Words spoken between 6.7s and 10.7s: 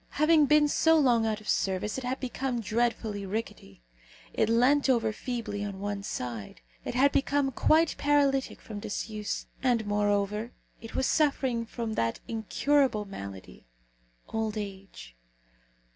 it had become quite paralytic from disuse; and, moreover,